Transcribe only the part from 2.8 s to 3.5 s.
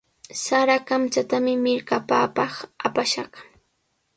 apashqa.